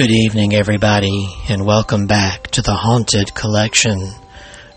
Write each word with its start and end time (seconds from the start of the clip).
Good 0.00 0.12
evening, 0.12 0.54
everybody, 0.54 1.28
and 1.50 1.66
welcome 1.66 2.06
back 2.06 2.46
to 2.52 2.62
the 2.62 2.72
Haunted 2.72 3.34
Collection 3.34 4.00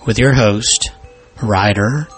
with 0.05 0.19
your 0.19 0.33
host, 0.33 0.91
writer, 1.41 2.09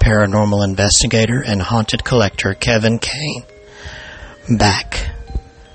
paranormal 0.00 0.64
investigator, 0.64 1.42
and 1.46 1.60
haunted 1.60 2.04
collector 2.04 2.54
Kevin 2.54 2.98
Kane. 2.98 3.44
Back 4.58 5.10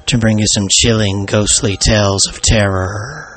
to 0.07 0.17
bring 0.17 0.39
you 0.39 0.47
some 0.47 0.65
chilling, 0.67 1.27
ghostly 1.27 1.77
tales 1.77 2.25
of 2.25 2.41
terror. 2.41 3.28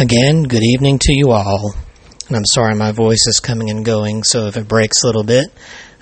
Again, 0.00 0.44
good 0.44 0.62
evening 0.62 1.00
to 1.00 1.12
you 1.12 1.32
all. 1.32 1.74
And 2.28 2.36
I'm 2.36 2.44
sorry 2.44 2.76
my 2.76 2.92
voice 2.92 3.26
is 3.26 3.40
coming 3.40 3.68
and 3.68 3.84
going, 3.84 4.22
so 4.22 4.46
if 4.46 4.56
it 4.56 4.68
breaks 4.68 5.02
a 5.02 5.06
little 5.06 5.24
bit, 5.24 5.48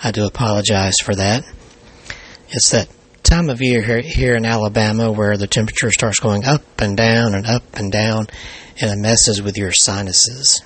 I 0.04 0.10
do 0.10 0.26
apologize 0.26 0.96
for 1.02 1.14
that. 1.14 1.44
It's 2.50 2.72
that 2.72 2.90
time 3.22 3.48
of 3.48 3.62
year 3.62 3.80
here, 3.80 4.02
here 4.02 4.36
in 4.36 4.44
Alabama 4.44 5.10
where 5.10 5.38
the 5.38 5.46
temperature 5.46 5.90
starts 5.90 6.18
going 6.18 6.44
up 6.44 6.60
and 6.78 6.94
down 6.94 7.34
and 7.34 7.46
up 7.46 7.62
and 7.72 7.90
down, 7.90 8.26
and 8.78 8.90
it 8.90 8.98
messes 8.98 9.40
with 9.40 9.56
your 9.56 9.72
sinuses. 9.72 10.62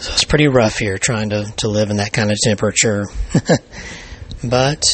So 0.00 0.12
it's 0.14 0.24
pretty 0.24 0.48
rough 0.48 0.78
here 0.78 0.98
trying 0.98 1.30
to, 1.30 1.44
to 1.58 1.68
live 1.68 1.90
in 1.90 1.98
that 1.98 2.12
kind 2.12 2.32
of 2.32 2.38
temperature. 2.42 3.04
but 4.42 4.84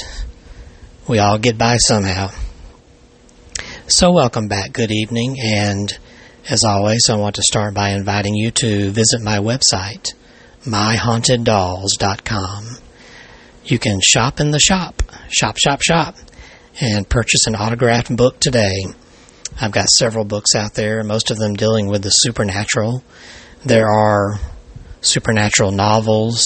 we 1.09 1.19
all 1.19 1.39
get 1.39 1.57
by 1.57 1.79
somehow. 1.79 2.29
So, 3.87 4.13
welcome 4.13 4.49
back. 4.49 4.75
Good 4.75 4.91
evening. 4.91 5.37
And 5.41 5.99
as 6.49 6.63
always, 6.63 7.09
I 7.09 7.17
want 7.17 7.35
to 7.37 7.43
start 7.43 7.73
by 7.75 7.91
inviting 7.91 8.35
you 8.35 8.51
to 8.51 8.91
visit 8.91 9.23
my 9.23 9.39
website, 9.39 10.13
myhauntedDolls.com. 10.65 12.65
You 13.65 13.79
can 13.79 14.01
shop 14.03 14.41
in 14.41 14.51
the 14.51 14.59
shop, 14.59 15.03
shop, 15.31 15.57
shop, 15.57 15.81
shop, 15.81 16.17
and 16.83 17.09
purchase 17.09 17.47
an 17.47 17.57
autographed 17.57 18.15
book 18.15 18.41
today. 18.41 18.85
I've 19.59 19.73
got 19.73 19.89
several 19.89 20.27
books 20.27 20.55
out 20.55 20.75
there, 20.75 21.03
most 21.03 21.31
of 21.31 21.39
them 21.39 21.55
dealing 21.55 21.89
with 21.89 22.03
the 22.03 22.11
supernatural. 22.11 23.03
There 23.65 23.89
are 23.89 24.39
supernatural 25.01 25.71
novels. 25.71 26.45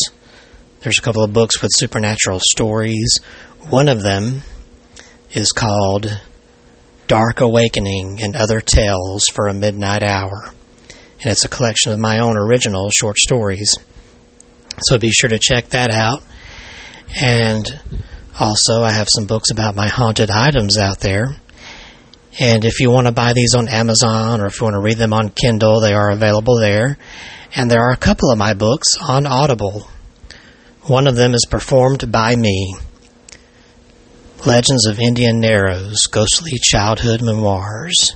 There's 0.81 1.01
a 1.01 1.03
couple 1.03 1.25
of 1.25 1.33
books 1.33 1.61
with 1.61 1.73
supernatural 1.75 2.39
stories. 2.41 3.19
One 3.69 3.89
of 3.89 4.03
them 4.03 4.43
is 5.33 5.51
called 5.51 6.21
Dark 7.09 7.41
Awakening 7.41 8.21
and 8.23 8.37
Other 8.37 8.61
Tales 8.61 9.25
for 9.33 9.49
a 9.49 9.55
Midnight 9.55 10.03
Hour. 10.03 10.53
And 11.21 11.33
it's 11.33 11.47
a 11.47 11.49
collection 11.49 11.91
of 11.91 11.99
my 11.99 12.21
own 12.21 12.37
original 12.37 12.91
short 12.91 13.17
stories. 13.17 13.79
So 14.83 14.99
be 14.99 15.11
sure 15.11 15.31
to 15.31 15.39
check 15.39 15.71
that 15.71 15.91
out. 15.91 16.23
And 17.19 17.67
also, 18.39 18.83
I 18.83 18.91
have 18.91 19.09
some 19.11 19.27
books 19.27 19.51
about 19.51 19.75
my 19.75 19.89
haunted 19.89 20.31
items 20.31 20.77
out 20.77 21.01
there. 21.01 21.35
And 22.39 22.67
if 22.67 22.79
you 22.79 22.91
want 22.91 23.07
to 23.07 23.13
buy 23.13 23.33
these 23.33 23.55
on 23.55 23.69
Amazon 23.69 24.43
or 24.43 24.47
if 24.47 24.61
you 24.61 24.65
want 24.67 24.75
to 24.75 24.83
read 24.83 24.99
them 24.99 25.15
on 25.15 25.31
Kindle, 25.31 25.81
they 25.81 25.95
are 25.95 26.11
available 26.11 26.61
there. 26.61 26.99
And 27.57 27.71
there 27.71 27.81
are 27.81 27.93
a 27.93 27.97
couple 27.97 28.31
of 28.31 28.39
my 28.39 28.53
books 28.53 28.99
on 29.01 29.27
Audible. 29.27 29.89
One 30.83 31.07
of 31.07 31.17
them 31.17 31.33
is 31.33 31.47
performed 31.51 32.13
by 32.13 32.37
me. 32.37 32.77
Legends 34.47 34.87
of 34.87 35.01
Indian 35.01 35.41
Narrows, 35.41 36.07
Ghostly 36.07 36.59
Childhood 36.63 37.21
Memoirs. 37.21 38.15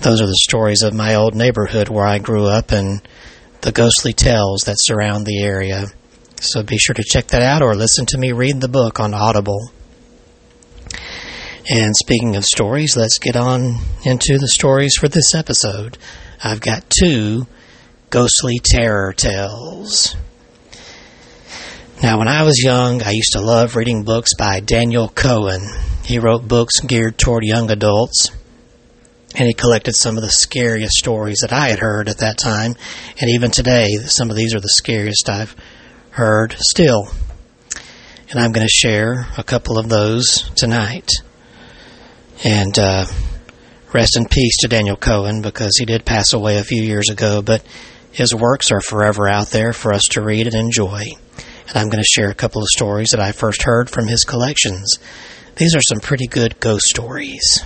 Those 0.00 0.20
are 0.20 0.26
the 0.26 0.40
stories 0.42 0.82
of 0.82 0.92
my 0.92 1.14
old 1.14 1.36
neighborhood 1.36 1.88
where 1.88 2.06
I 2.06 2.18
grew 2.18 2.46
up 2.46 2.72
and 2.72 3.06
the 3.60 3.70
ghostly 3.70 4.12
tales 4.12 4.62
that 4.62 4.76
surround 4.78 5.26
the 5.26 5.42
area. 5.42 5.86
So 6.40 6.64
be 6.64 6.76
sure 6.76 6.94
to 6.94 7.04
check 7.04 7.28
that 7.28 7.42
out 7.42 7.62
or 7.62 7.76
listen 7.76 8.04
to 8.06 8.18
me 8.18 8.32
read 8.32 8.60
the 8.60 8.68
book 8.68 8.98
on 8.98 9.14
Audible. 9.14 9.70
And 11.70 11.94
speaking 11.94 12.34
of 12.34 12.44
stories, 12.44 12.96
let's 12.96 13.18
get 13.20 13.36
on 13.36 13.76
into 14.04 14.38
the 14.38 14.48
stories 14.48 14.96
for 14.98 15.06
this 15.06 15.36
episode. 15.36 15.98
I've 16.42 16.60
got 16.60 16.90
two 16.90 17.46
ghostly 18.10 18.58
terror 18.58 19.12
tales. 19.12 20.16
Now, 22.02 22.18
when 22.18 22.28
I 22.28 22.44
was 22.44 22.64
young, 22.64 23.02
I 23.02 23.10
used 23.10 23.32
to 23.32 23.42
love 23.42 23.76
reading 23.76 24.04
books 24.04 24.32
by 24.34 24.60
Daniel 24.60 25.06
Cohen. 25.06 25.60
He 26.02 26.18
wrote 26.18 26.48
books 26.48 26.80
geared 26.80 27.18
toward 27.18 27.44
young 27.44 27.70
adults, 27.70 28.30
and 29.34 29.46
he 29.46 29.52
collected 29.52 29.94
some 29.94 30.16
of 30.16 30.22
the 30.22 30.30
scariest 30.30 30.94
stories 30.94 31.40
that 31.42 31.52
I 31.52 31.68
had 31.68 31.78
heard 31.78 32.08
at 32.08 32.20
that 32.20 32.38
time. 32.38 32.74
And 33.20 33.28
even 33.28 33.50
today, 33.50 33.96
some 33.96 34.30
of 34.30 34.36
these 34.36 34.54
are 34.54 34.60
the 34.60 34.68
scariest 34.70 35.28
I've 35.28 35.54
heard 36.08 36.56
still. 36.58 37.06
And 38.30 38.40
I'm 38.40 38.52
going 38.52 38.66
to 38.66 38.72
share 38.72 39.26
a 39.36 39.44
couple 39.44 39.78
of 39.78 39.90
those 39.90 40.50
tonight. 40.56 41.10
And 42.42 42.78
uh, 42.78 43.04
rest 43.92 44.16
in 44.16 44.24
peace 44.24 44.56
to 44.60 44.68
Daniel 44.68 44.96
Cohen 44.96 45.42
because 45.42 45.76
he 45.78 45.84
did 45.84 46.06
pass 46.06 46.32
away 46.32 46.56
a 46.56 46.64
few 46.64 46.82
years 46.82 47.10
ago, 47.10 47.42
but 47.42 47.62
his 48.10 48.34
works 48.34 48.70
are 48.70 48.80
forever 48.80 49.28
out 49.28 49.48
there 49.48 49.74
for 49.74 49.92
us 49.92 50.04
to 50.12 50.22
read 50.22 50.46
and 50.46 50.56
enjoy 50.56 51.04
and 51.70 51.78
I'm 51.78 51.88
going 51.88 52.02
to 52.02 52.20
share 52.20 52.30
a 52.30 52.34
couple 52.34 52.60
of 52.60 52.68
stories 52.68 53.10
that 53.10 53.20
I 53.20 53.32
first 53.32 53.62
heard 53.62 53.88
from 53.88 54.08
his 54.08 54.24
collections. 54.24 54.98
These 55.56 55.74
are 55.74 55.82
some 55.88 56.00
pretty 56.00 56.26
good 56.26 56.58
ghost 56.60 56.86
stories. 56.86 57.64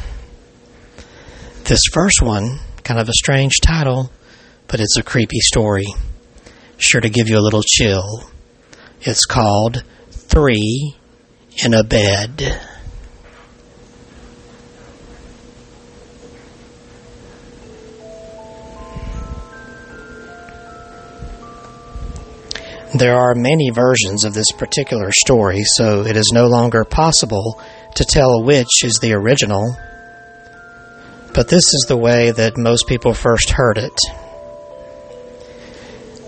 This 1.64 1.80
first 1.92 2.20
one, 2.20 2.60
kind 2.82 3.00
of 3.00 3.08
a 3.08 3.14
strange 3.14 3.54
title, 3.62 4.12
but 4.68 4.80
it's 4.80 4.98
a 4.98 5.02
creepy 5.02 5.40
story. 5.40 5.86
Sure 6.76 7.00
to 7.00 7.08
give 7.08 7.28
you 7.28 7.38
a 7.38 7.40
little 7.40 7.62
chill. 7.62 8.28
It's 9.00 9.24
called 9.24 9.82
Three 10.10 10.94
in 11.64 11.72
a 11.72 11.82
Bed. 11.82 12.60
There 22.96 23.16
are 23.16 23.34
many 23.34 23.70
versions 23.70 24.24
of 24.24 24.34
this 24.34 24.52
particular 24.52 25.10
story, 25.10 25.64
so 25.64 26.06
it 26.06 26.16
is 26.16 26.30
no 26.32 26.46
longer 26.46 26.84
possible 26.84 27.60
to 27.96 28.04
tell 28.04 28.44
which 28.44 28.84
is 28.84 29.00
the 29.00 29.14
original. 29.14 29.76
But 31.34 31.48
this 31.48 31.64
is 31.74 31.86
the 31.88 31.96
way 31.96 32.30
that 32.30 32.56
most 32.56 32.86
people 32.86 33.12
first 33.12 33.50
heard 33.50 33.78
it. 33.78 34.00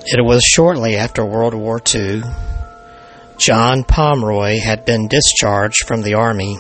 It 0.07 0.25
was 0.25 0.43
shortly 0.43 0.97
after 0.97 1.25
World 1.25 1.55
War 1.55 1.81
II. 1.95 2.23
John 3.39 3.85
Pomeroy 3.85 4.59
had 4.59 4.85
been 4.85 5.07
discharged 5.07 5.87
from 5.87 6.03
the 6.03 6.15
Army. 6.15 6.59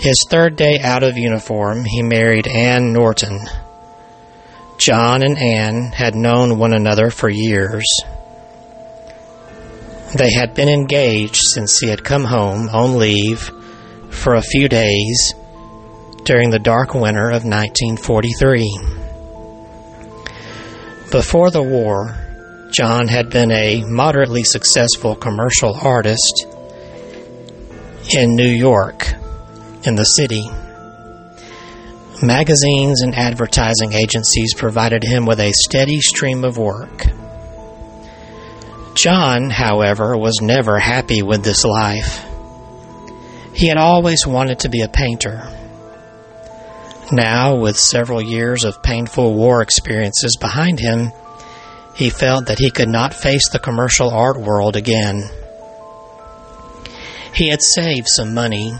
His 0.00 0.16
third 0.28 0.56
day 0.56 0.80
out 0.80 1.04
of 1.04 1.16
uniform, 1.16 1.84
he 1.84 2.02
married 2.02 2.48
Anne 2.48 2.92
Norton. 2.92 3.46
John 4.76 5.22
and 5.22 5.38
Anne 5.38 5.92
had 5.92 6.16
known 6.16 6.58
one 6.58 6.72
another 6.72 7.10
for 7.10 7.28
years. 7.28 7.84
They 10.16 10.32
had 10.32 10.54
been 10.54 10.68
engaged 10.68 11.42
since 11.54 11.80
he 11.80 11.88
had 11.88 12.04
come 12.04 12.22
home 12.22 12.68
on 12.68 12.98
leave 12.98 13.50
for 14.10 14.34
a 14.34 14.42
few 14.42 14.68
days 14.68 15.34
during 16.24 16.50
the 16.50 16.60
dark 16.60 16.94
winter 16.94 17.30
of 17.30 17.44
1943. 17.44 18.78
Before 21.10 21.50
the 21.50 21.62
war, 21.62 22.16
John 22.70 23.08
had 23.08 23.30
been 23.30 23.50
a 23.50 23.82
moderately 23.86 24.44
successful 24.44 25.16
commercial 25.16 25.74
artist 25.74 26.46
in 28.14 28.36
New 28.36 28.48
York, 28.48 29.12
in 29.84 29.96
the 29.96 30.04
city. 30.04 30.48
Magazines 32.22 33.02
and 33.02 33.16
advertising 33.16 33.92
agencies 33.92 34.54
provided 34.54 35.02
him 35.02 35.26
with 35.26 35.40
a 35.40 35.52
steady 35.52 36.00
stream 36.00 36.44
of 36.44 36.56
work. 36.56 37.04
John, 38.94 39.50
however, 39.50 40.16
was 40.16 40.40
never 40.40 40.78
happy 40.78 41.22
with 41.22 41.42
this 41.42 41.64
life. 41.64 42.24
He 43.52 43.66
had 43.66 43.76
always 43.76 44.26
wanted 44.26 44.60
to 44.60 44.68
be 44.68 44.82
a 44.82 44.88
painter. 44.88 45.42
Now, 47.12 47.56
with 47.56 47.76
several 47.76 48.22
years 48.22 48.64
of 48.64 48.82
painful 48.82 49.34
war 49.34 49.62
experiences 49.62 50.36
behind 50.40 50.80
him, 50.80 51.12
he 51.94 52.08
felt 52.08 52.46
that 52.46 52.58
he 52.58 52.70
could 52.70 52.88
not 52.88 53.14
face 53.14 53.48
the 53.48 53.58
commercial 53.58 54.10
art 54.10 54.40
world 54.40 54.74
again. 54.74 55.22
He 57.34 57.48
had 57.48 57.62
saved 57.62 58.08
some 58.08 58.32
money, 58.32 58.74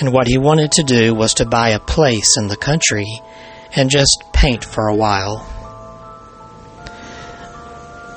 and 0.00 0.12
what 0.12 0.26
he 0.26 0.38
wanted 0.38 0.72
to 0.72 0.82
do 0.82 1.14
was 1.14 1.34
to 1.34 1.46
buy 1.46 1.70
a 1.70 1.80
place 1.80 2.36
in 2.38 2.48
the 2.48 2.56
country 2.56 3.06
and 3.76 3.90
just 3.90 4.24
paint 4.32 4.64
for 4.64 4.88
a 4.88 4.96
while. 4.96 5.46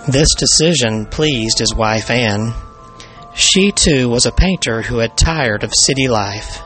This 0.08 0.34
decision 0.36 1.06
pleased 1.06 1.60
his 1.60 1.76
wife 1.76 2.10
Anne. 2.10 2.54
She 3.36 3.72
too 3.72 4.10
was 4.10 4.26
a 4.26 4.32
painter 4.32 4.82
who 4.82 4.98
had 4.98 5.16
tired 5.16 5.64
of 5.64 5.74
city 5.76 6.08
life. 6.08 6.62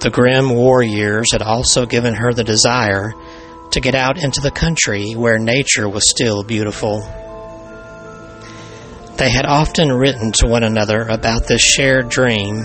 The 0.00 0.10
grim 0.10 0.54
war 0.54 0.80
years 0.80 1.32
had 1.32 1.42
also 1.42 1.86
given 1.86 2.14
her 2.14 2.32
the 2.32 2.44
desire 2.44 3.14
to 3.72 3.80
get 3.80 3.96
out 3.96 4.16
into 4.16 4.40
the 4.40 4.52
country 4.52 5.14
where 5.14 5.38
nature 5.38 5.88
was 5.88 6.08
still 6.08 6.44
beautiful. 6.44 7.00
They 9.16 9.30
had 9.30 9.46
often 9.46 9.92
written 9.92 10.30
to 10.32 10.46
one 10.46 10.62
another 10.62 11.00
about 11.00 11.48
this 11.48 11.60
shared 11.60 12.08
dream, 12.08 12.60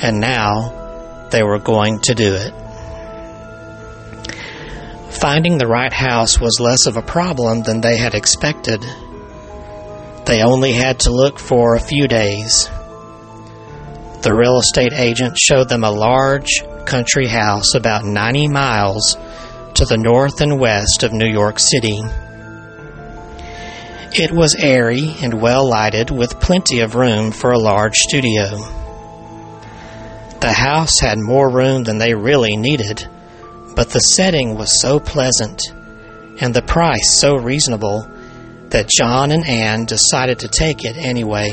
and 0.00 0.20
now 0.20 1.28
they 1.32 1.42
were 1.42 1.58
going 1.58 1.98
to 2.02 2.14
do 2.14 2.34
it. 2.36 2.61
Finding 5.22 5.56
the 5.56 5.68
right 5.68 5.92
house 5.92 6.40
was 6.40 6.58
less 6.58 6.86
of 6.86 6.96
a 6.96 7.00
problem 7.00 7.62
than 7.62 7.80
they 7.80 7.96
had 7.96 8.12
expected. 8.12 8.84
They 10.26 10.42
only 10.42 10.72
had 10.72 10.98
to 11.00 11.12
look 11.12 11.38
for 11.38 11.76
a 11.76 11.80
few 11.80 12.08
days. 12.08 12.68
The 14.22 14.34
real 14.34 14.58
estate 14.58 14.92
agent 14.92 15.38
showed 15.38 15.68
them 15.68 15.84
a 15.84 15.92
large 15.92 16.64
country 16.86 17.28
house 17.28 17.76
about 17.76 18.04
90 18.04 18.48
miles 18.48 19.16
to 19.74 19.84
the 19.84 19.96
north 19.96 20.40
and 20.40 20.58
west 20.58 21.04
of 21.04 21.12
New 21.12 21.30
York 21.30 21.60
City. 21.60 22.00
It 24.14 24.32
was 24.32 24.56
airy 24.56 25.14
and 25.22 25.40
well 25.40 25.68
lighted 25.68 26.10
with 26.10 26.40
plenty 26.40 26.80
of 26.80 26.96
room 26.96 27.30
for 27.30 27.52
a 27.52 27.60
large 27.60 27.94
studio. 27.94 28.56
The 30.40 30.52
house 30.52 30.98
had 30.98 31.18
more 31.18 31.48
room 31.48 31.84
than 31.84 31.98
they 31.98 32.12
really 32.12 32.56
needed, 32.56 33.08
but 33.74 33.90
the 33.90 34.00
setting 34.00 34.56
was 34.56 34.80
so 34.80 34.98
pleasant 34.98 35.60
and 36.40 36.54
the 36.54 36.62
price 36.62 37.18
so 37.18 37.36
reasonable 37.36 38.08
that 38.70 38.88
John 38.88 39.30
and 39.30 39.46
Anne 39.46 39.84
decided 39.84 40.40
to 40.40 40.48
take 40.48 40.84
it 40.84 40.96
anyway. 40.96 41.50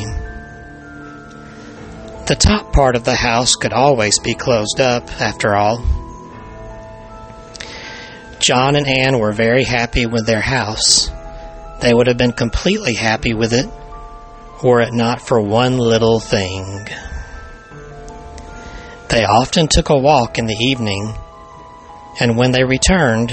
The 2.27 2.37
top 2.39 2.73
part 2.73 2.95
of 2.95 3.03
the 3.03 3.15
house 3.15 3.55
could 3.55 3.73
always 3.73 4.19
be 4.19 4.35
closed 4.35 4.79
up, 4.79 5.09
after 5.19 5.55
all. 5.55 5.83
John 8.39 8.75
and 8.75 8.87
Anne 8.87 9.19
were 9.19 9.33
very 9.33 9.63
happy 9.63 10.05
with 10.05 10.25
their 10.25 10.41
house. 10.41 11.09
They 11.81 11.93
would 11.93 12.07
have 12.07 12.17
been 12.17 12.31
completely 12.31 12.93
happy 12.93 13.33
with 13.33 13.53
it 13.53 13.69
were 14.63 14.81
it 14.81 14.93
not 14.93 15.21
for 15.21 15.39
one 15.39 15.77
little 15.77 16.19
thing. 16.19 16.87
They 19.09 19.23
often 19.23 19.67
took 19.67 19.89
a 19.89 19.97
walk 19.97 20.37
in 20.37 20.45
the 20.45 20.57
evening, 20.59 21.15
and 22.19 22.37
when 22.37 22.51
they 22.51 22.63
returned, 22.63 23.31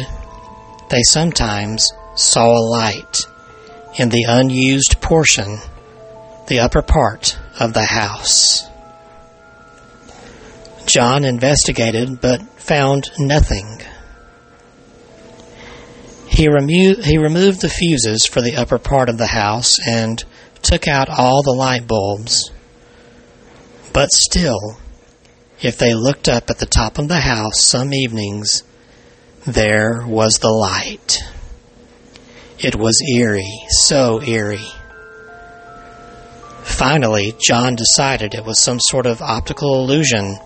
they 0.91 1.03
sometimes 1.03 1.89
saw 2.15 2.47
a 2.47 2.69
light 2.71 3.17
in 3.99 4.09
the 4.09 4.25
unused 4.29 5.01
portion, 5.01 5.59
the 6.49 6.61
upper 6.61 6.83
part 6.83 7.39
of 7.59 7.73
the 7.73 7.85
house. 7.85 8.69
John 10.87 11.25
investigated 11.25 12.21
but 12.21 12.43
found 12.61 13.11
nothing. 13.19 13.81
He, 16.29 16.49
remo- 16.49 17.03
he 17.03 17.19
removed 17.19 17.61
the 17.61 17.69
fuses 17.69 18.27
for 18.27 18.41
the 18.41 18.57
upper 18.57 18.79
part 18.79 19.09
of 19.09 19.19
the 19.19 19.27
house 19.27 19.79
and 19.85 20.23
took 20.63 20.87
out 20.87 21.09
all 21.09 21.43
the 21.43 21.53
light 21.53 21.87
bulbs. 21.87 22.51
But 23.93 24.11
still, 24.13 24.79
if 25.61 25.79
they 25.79 25.95
looked 25.95 26.29
up 26.29 26.51
at 26.51 26.59
the 26.59 26.67
top 26.67 26.99
of 26.99 27.09
the 27.09 27.21
house 27.21 27.65
some 27.65 27.95
evenings, 27.95 28.63
there 29.47 30.07
was 30.07 30.39
the 30.41 30.49
light. 30.49 31.19
It 32.59 32.75
was 32.75 33.01
eerie, 33.17 33.67
so 33.69 34.23
eerie. 34.23 34.69
Finally, 36.63 37.35
John 37.39 37.77
decided 37.77 38.35
it 38.35 38.45
was 38.45 38.61
some 38.61 38.79
sort 38.81 39.07
of 39.07 39.23
optical 39.23 39.83
illusion 39.83 40.39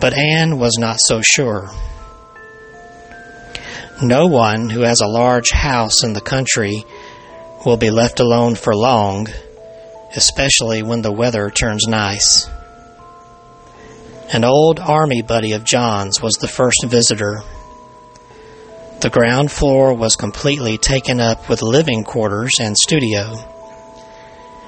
but 0.00 0.14
Anne 0.14 0.58
was 0.58 0.76
not 0.78 0.96
so 0.98 1.20
sure. 1.22 1.68
No 4.02 4.26
one 4.26 4.70
who 4.70 4.80
has 4.80 5.00
a 5.00 5.06
large 5.06 5.50
house 5.50 6.02
in 6.02 6.14
the 6.14 6.22
country 6.22 6.84
will 7.66 7.76
be 7.76 7.90
left 7.90 8.18
alone 8.18 8.54
for 8.54 8.74
long, 8.74 9.28
especially 10.16 10.82
when 10.82 11.02
the 11.02 11.12
weather 11.12 11.50
turns 11.50 11.86
nice. 11.86 12.48
An 14.32 14.44
old 14.44 14.80
army 14.80 15.20
buddy 15.20 15.52
of 15.52 15.64
John's 15.64 16.22
was 16.22 16.34
the 16.34 16.48
first 16.48 16.82
visitor. 16.86 17.42
The 19.00 19.08
ground 19.08 19.50
floor 19.50 19.94
was 19.94 20.14
completely 20.14 20.76
taken 20.76 21.20
up 21.20 21.48
with 21.48 21.62
living 21.62 22.04
quarters 22.04 22.52
and 22.60 22.76
studio. 22.76 23.34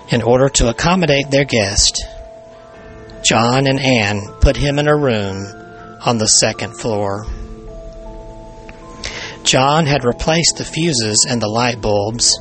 In 0.08 0.22
order 0.22 0.48
to 0.48 0.70
accommodate 0.70 1.30
their 1.30 1.44
guest, 1.44 2.02
John 3.22 3.66
and 3.66 3.78
Anne 3.78 4.22
put 4.40 4.56
him 4.56 4.78
in 4.78 4.88
a 4.88 4.96
room 4.96 5.36
on 6.00 6.16
the 6.16 6.26
second 6.26 6.80
floor. 6.80 7.26
John 9.44 9.84
had 9.84 10.02
replaced 10.02 10.56
the 10.56 10.64
fuses 10.64 11.26
and 11.28 11.42
the 11.42 11.48
light 11.48 11.82
bulbs, 11.82 12.34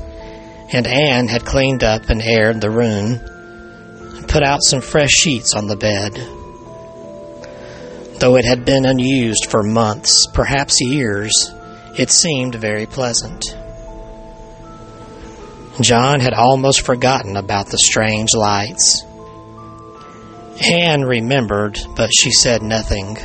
and 0.72 0.88
Anne 0.88 1.28
had 1.28 1.44
cleaned 1.44 1.84
up 1.84 2.10
and 2.10 2.22
aired 2.22 2.62
the 2.62 2.72
room 2.72 3.20
and 4.16 4.30
put 4.30 4.44
out 4.44 4.64
some 4.64 4.80
fresh 4.80 5.12
sheets 5.12 5.54
on 5.56 5.68
the 5.68 5.76
bed. 5.76 6.14
Though 8.22 8.38
it 8.38 8.46
had 8.46 8.64
been 8.64 8.86
unused 8.86 9.48
for 9.50 9.62
months, 9.62 10.26
perhaps 10.34 10.80
years, 10.80 11.52
it 11.98 12.10
seemed 12.10 12.56
very 12.56 12.86
pleasant. 12.86 13.44
John 15.82 16.20
had 16.20 16.34
almost 16.34 16.82
forgotten 16.82 17.38
about 17.38 17.68
the 17.68 17.78
strange 17.78 18.34
lights. 18.34 19.04
Anne 20.62 21.04
remembered, 21.04 21.80
but 21.96 22.12
she 22.14 22.32
said 22.32 22.62
nothing. 22.62 23.18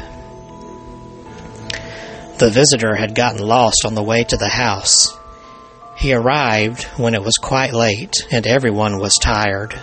The 2.39 2.51
visitor 2.51 2.95
had 2.95 3.15
gotten 3.15 3.41
lost 3.41 3.85
on 3.85 3.95
the 3.95 4.03
way 4.03 4.25
to 4.25 4.37
the 4.37 4.49
house. 4.49 5.17
He 5.97 6.13
arrived 6.13 6.85
when 6.99 7.15
it 7.15 7.23
was 7.23 7.37
quite 7.37 7.73
late 7.73 8.27
and 8.31 8.47
everyone 8.47 8.99
was 8.99 9.19
tired. 9.21 9.75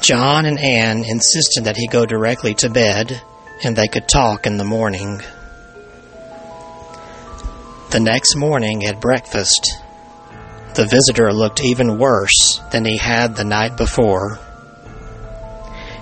John 0.00 0.46
and 0.46 0.58
Anne 0.58 1.04
insisted 1.04 1.64
that 1.64 1.76
he 1.76 1.86
go 1.86 2.06
directly 2.06 2.54
to 2.54 2.70
bed 2.70 3.20
and 3.62 3.76
they 3.76 3.88
could 3.88 4.08
talk 4.08 4.46
in 4.46 4.56
the 4.56 4.64
morning. 4.64 5.20
The 7.90 7.98
next 7.98 8.36
morning 8.36 8.84
at 8.84 9.00
breakfast, 9.00 9.82
the 10.74 10.86
visitor 10.86 11.32
looked 11.32 11.60
even 11.60 11.98
worse 11.98 12.60
than 12.70 12.84
he 12.84 12.96
had 12.96 13.34
the 13.34 13.42
night 13.42 13.76
before. 13.76 14.38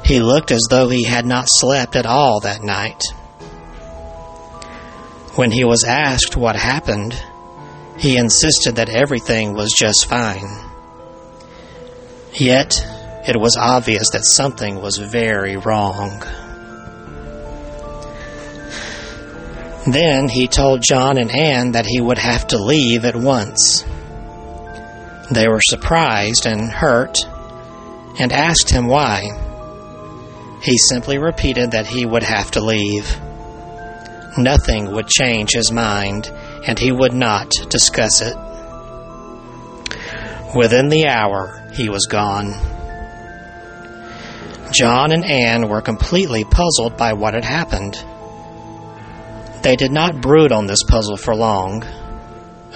He 0.05 0.21
looked 0.21 0.51
as 0.51 0.67
though 0.69 0.91
he 0.91 1.05
had 1.05 1.25
not 1.25 1.47
slept 1.49 1.97
at 1.97 2.05
all 2.05 2.41
that 2.41 2.63
night. 2.63 3.03
When 5.37 5.51
he 5.51 5.65
was 5.65 5.83
asked 5.83 6.37
what 6.37 6.57
happened, 6.57 7.15
he 7.97 8.19
insisted 8.19 8.77
that 8.77 8.91
everything 8.91 9.55
was 9.55 9.73
just 9.73 10.05
fine. 10.11 10.45
Yet, 12.35 12.85
it 13.27 13.41
was 13.41 13.57
obvious 13.57 14.11
that 14.11 14.27
something 14.27 14.83
was 14.83 14.99
very 14.99 15.57
wrong. 15.57 16.23
Then 19.93 20.29
he 20.29 20.49
told 20.49 20.83
John 20.83 21.19
and 21.19 21.31
Anne 21.31 21.73
that 21.73 21.87
he 21.87 22.01
would 22.01 22.19
have 22.19 22.47
to 22.49 22.59
leave 22.59 23.05
at 23.05 23.17
once. 23.17 23.85
They 25.31 25.49
were 25.49 25.61
surprised 25.63 26.47
and 26.47 26.71
hurt 26.71 27.17
and 28.19 28.33
asked 28.33 28.71
him 28.71 28.87
why. 28.87 29.29
He 30.63 30.77
simply 30.77 31.19
repeated 31.19 31.71
that 31.71 31.87
he 31.87 32.05
would 32.05 32.23
have 32.23 32.51
to 32.53 32.65
leave. 32.65 33.19
Nothing 34.37 34.93
would 34.93 35.09
change 35.09 35.53
his 35.53 35.73
mind, 35.73 36.31
and 36.67 36.79
he 36.79 36.93
would 36.93 37.15
not 37.15 37.51
discuss 37.71 38.21
it. 38.21 38.37
Within 40.55 40.89
the 40.89 41.07
hour, 41.07 41.69
he 41.75 41.89
was 41.89 42.07
gone. 42.07 42.53
John 44.73 45.13
and 45.13 45.25
Anne 45.25 45.69
were 45.69 45.81
completely 45.81 46.45
puzzled 46.45 46.97
by 46.97 47.15
what 47.15 47.35
had 47.35 47.45
happened. 47.45 47.97
They 49.63 49.77
did 49.77 49.91
not 49.91 50.21
brood 50.21 50.53
on 50.53 50.67
this 50.67 50.83
puzzle 50.87 51.17
for 51.17 51.35
long. 51.35 51.85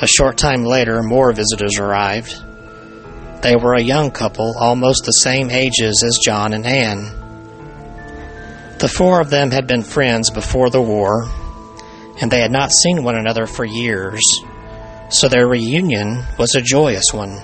A 0.01 0.07
short 0.07 0.37
time 0.37 0.65
later, 0.65 1.03
more 1.03 1.33
visitors 1.33 1.79
arrived. 1.79 2.35
They 3.43 3.57
were 3.57 3.75
a 3.75 3.83
young 3.83 4.11
couple, 4.11 4.55
almost 4.59 5.05
the 5.05 5.12
same 5.12 5.51
ages 5.51 6.03
as 6.05 6.19
John 6.25 6.53
and 6.53 6.67
Anne. 6.67 7.19
The 8.79 8.89
four 8.89 9.21
of 9.21 9.31
them 9.31 9.51
had 9.51 9.67
been 9.67 9.83
friends 9.83 10.31
before 10.31 10.71
the 10.71 10.83
war, 10.83 11.29
and 12.21 12.31
they 12.31 12.41
had 12.41 12.51
not 12.51 12.73
seen 12.73 13.05
one 13.05 13.17
another 13.17 13.47
for 13.47 13.65
years, 13.65 14.21
so 15.09 15.29
their 15.29 15.47
reunion 15.47 16.25
was 16.39 16.55
a 16.55 16.61
joyous 16.61 17.12
one. 17.12 17.41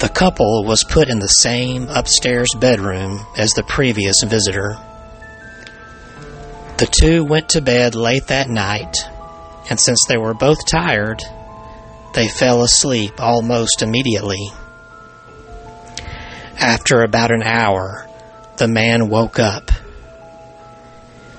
The 0.00 0.10
couple 0.12 0.64
was 0.64 0.84
put 0.84 1.08
in 1.08 1.18
the 1.18 1.28
same 1.28 1.88
upstairs 1.88 2.48
bedroom 2.60 3.24
as 3.38 3.52
the 3.52 3.62
previous 3.62 4.22
visitor. 4.22 4.76
The 6.78 6.86
two 7.00 7.24
went 7.24 7.48
to 7.50 7.62
bed 7.62 7.94
late 7.94 8.26
that 8.26 8.50
night, 8.50 8.94
and 9.70 9.80
since 9.80 9.98
they 10.06 10.18
were 10.18 10.34
both 10.34 10.66
tired, 10.66 11.22
they 12.12 12.28
fell 12.28 12.62
asleep 12.62 13.14
almost 13.18 13.82
immediately. 13.82 14.50
After 16.58 17.02
about 17.02 17.30
an 17.30 17.42
hour, 17.42 18.06
the 18.58 18.68
man 18.68 19.08
woke 19.08 19.38
up 19.38 19.70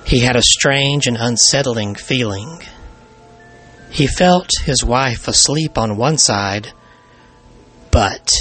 He 0.04 0.20
had 0.20 0.36
a 0.36 0.42
strange 0.42 1.06
and 1.06 1.16
unsettling 1.18 1.94
feeling. 1.94 2.62
He 3.90 4.06
felt 4.06 4.48
his 4.64 4.82
wife 4.82 5.28
asleep 5.28 5.76
on 5.76 5.98
one 5.98 6.18
side, 6.18 6.72
but 7.90 8.34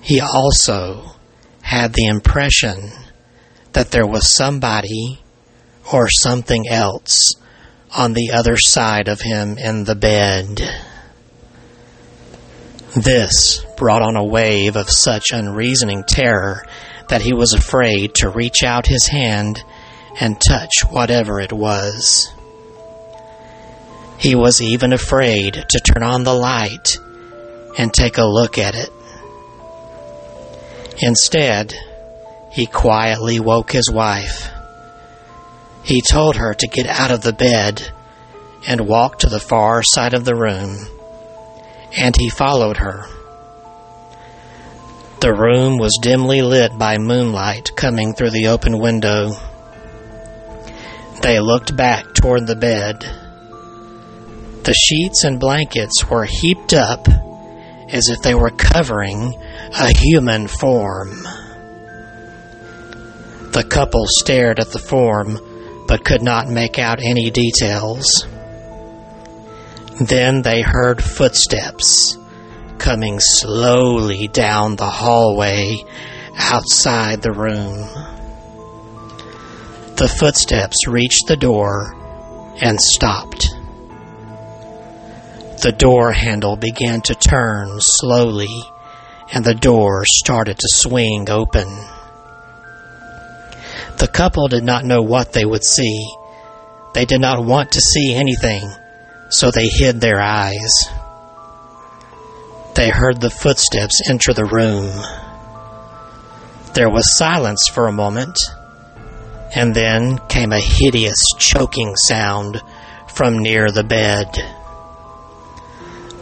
he 0.00 0.20
also 0.20 1.16
had 1.60 1.92
the 1.92 2.06
impression 2.06 2.92
that 3.74 3.90
there 3.90 4.06
was 4.06 4.34
somebody 4.34 5.21
or 5.92 6.08
something 6.08 6.68
else 6.68 7.34
on 7.94 8.14
the 8.14 8.30
other 8.32 8.56
side 8.56 9.08
of 9.08 9.20
him 9.20 9.58
in 9.58 9.84
the 9.84 9.94
bed. 9.94 10.60
This 12.94 13.64
brought 13.76 14.02
on 14.02 14.16
a 14.16 14.24
wave 14.24 14.76
of 14.76 14.90
such 14.90 15.32
unreasoning 15.32 16.04
terror 16.06 16.64
that 17.08 17.22
he 17.22 17.32
was 17.32 17.52
afraid 17.52 18.14
to 18.16 18.30
reach 18.30 18.62
out 18.62 18.86
his 18.86 19.06
hand 19.06 19.62
and 20.20 20.40
touch 20.40 20.72
whatever 20.90 21.40
it 21.40 21.52
was. 21.52 22.32
He 24.18 24.34
was 24.34 24.60
even 24.60 24.92
afraid 24.92 25.54
to 25.68 25.80
turn 25.80 26.02
on 26.02 26.24
the 26.24 26.34
light 26.34 26.96
and 27.78 27.92
take 27.92 28.18
a 28.18 28.24
look 28.24 28.58
at 28.58 28.74
it. 28.74 28.90
Instead, 31.00 31.74
he 32.50 32.66
quietly 32.66 33.40
woke 33.40 33.72
his 33.72 33.90
wife. 33.90 34.50
He 35.84 36.00
told 36.00 36.36
her 36.36 36.54
to 36.54 36.68
get 36.68 36.86
out 36.86 37.10
of 37.10 37.22
the 37.22 37.32
bed 37.32 37.90
and 38.66 38.86
walk 38.86 39.18
to 39.20 39.28
the 39.28 39.40
far 39.40 39.82
side 39.82 40.14
of 40.14 40.24
the 40.24 40.36
room, 40.36 40.76
and 41.96 42.14
he 42.16 42.30
followed 42.30 42.76
her. 42.76 43.06
The 45.20 45.34
room 45.34 45.78
was 45.78 45.98
dimly 46.02 46.42
lit 46.42 46.76
by 46.78 46.98
moonlight 46.98 47.76
coming 47.76 48.14
through 48.14 48.30
the 48.30 48.48
open 48.48 48.78
window. 48.78 49.32
They 51.22 51.38
looked 51.38 51.76
back 51.76 52.14
toward 52.14 52.46
the 52.46 52.56
bed. 52.56 53.00
The 54.64 54.74
sheets 54.74 55.24
and 55.24 55.38
blankets 55.38 56.08
were 56.08 56.24
heaped 56.24 56.72
up 56.72 57.08
as 57.88 58.08
if 58.08 58.22
they 58.22 58.34
were 58.34 58.50
covering 58.50 59.34
a 59.78 59.96
human 59.96 60.46
form. 60.48 61.22
The 63.52 63.66
couple 63.68 64.04
stared 64.06 64.58
at 64.58 64.70
the 64.70 64.78
form 64.78 65.38
but 65.92 66.06
could 66.06 66.22
not 66.22 66.48
make 66.48 66.78
out 66.78 67.02
any 67.02 67.30
details. 67.30 68.26
Then 70.00 70.40
they 70.40 70.62
heard 70.62 71.04
footsteps 71.04 72.16
coming 72.78 73.20
slowly 73.20 74.26
down 74.28 74.76
the 74.76 74.88
hallway 74.88 75.76
outside 76.34 77.20
the 77.20 77.32
room. 77.32 77.76
The 79.96 80.08
footsteps 80.08 80.88
reached 80.88 81.26
the 81.28 81.36
door 81.36 81.92
and 82.62 82.80
stopped. 82.80 83.50
The 85.60 85.74
door 85.76 86.10
handle 86.12 86.56
began 86.56 87.02
to 87.02 87.14
turn 87.14 87.68
slowly, 87.80 88.62
and 89.30 89.44
the 89.44 89.54
door 89.54 90.04
started 90.06 90.58
to 90.58 90.68
swing 90.70 91.28
open. 91.28 91.68
The 93.98 94.08
couple 94.08 94.48
did 94.48 94.64
not 94.64 94.84
know 94.84 95.02
what 95.02 95.32
they 95.32 95.44
would 95.44 95.64
see. 95.64 96.06
They 96.94 97.04
did 97.04 97.20
not 97.20 97.44
want 97.44 97.72
to 97.72 97.80
see 97.80 98.14
anything, 98.14 98.70
so 99.30 99.50
they 99.50 99.68
hid 99.68 100.00
their 100.00 100.20
eyes. 100.20 100.70
They 102.74 102.88
heard 102.88 103.20
the 103.20 103.30
footsteps 103.30 104.00
enter 104.08 104.32
the 104.32 104.44
room. 104.44 104.90
There 106.74 106.90
was 106.90 107.16
silence 107.16 107.68
for 107.68 107.86
a 107.86 107.92
moment 107.92 108.38
and 109.54 109.74
then 109.74 110.18
came 110.28 110.52
a 110.52 110.60
hideous 110.60 111.20
choking 111.38 111.94
sound 111.96 112.62
from 113.14 113.38
near 113.38 113.70
the 113.70 113.84
bed. 113.84 114.26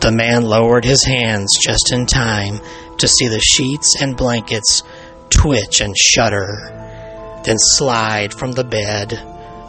The 0.01 0.11
man 0.11 0.45
lowered 0.45 0.85
his 0.85 1.05
hands 1.05 1.57
just 1.63 1.93
in 1.93 2.07
time 2.07 2.59
to 2.99 3.07
see 3.07 3.29
the 3.29 3.41
sheets 3.41 4.01
and 4.01 4.17
blankets 4.17 4.83
twitch 5.31 5.81
and 5.81 5.97
shudder, 5.97 6.90
then 7.45 7.57
slide 7.59 8.33
from 8.33 8.53
the 8.53 8.65
bed 8.65 9.15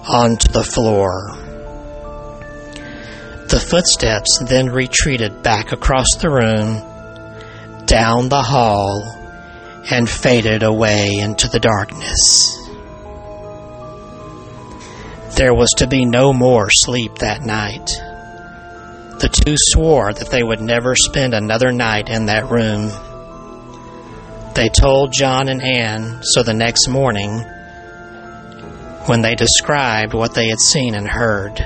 onto 0.08 0.48
the 0.50 0.64
floor. 0.64 1.38
The 3.48 3.60
footsteps 3.60 4.40
then 4.48 4.68
retreated 4.68 5.44
back 5.44 5.72
across 5.72 6.08
the 6.20 6.30
room, 6.30 7.86
down 7.86 8.30
the 8.30 8.42
hall, 8.42 9.04
and 9.92 10.10
faded 10.10 10.64
away 10.64 11.18
into 11.20 11.50
the 11.50 11.60
darkness. 11.60 12.58
There 15.36 15.54
was 15.54 15.70
to 15.78 15.88
be 15.88 16.06
no 16.06 16.34
more 16.34 16.70
sleep 16.70 17.16
that 17.16 17.42
night. 17.42 17.88
The 19.20 19.30
two 19.30 19.56
swore 19.58 20.14
that 20.14 20.30
they 20.30 20.44
would 20.44 20.62
never 20.62 20.96
spend 20.96 21.34
another 21.34 21.72
night 21.72 22.10
in 22.10 22.26
that 22.28 22.50
room. 22.50 22.92
They 24.54 24.70
told 24.70 25.14
John 25.14 25.48
and 25.48 25.62
Anne 25.62 26.20
so 26.22 26.44
the 26.44 26.54
next 26.54 26.88
morning, 26.88 27.44
when 29.08 29.22
they 29.22 29.36
described 29.36 30.14
what 30.14 30.34
they 30.34 30.48
had 30.48 30.60
seen 30.60 30.96
and 30.96 31.08
heard. 31.08 31.66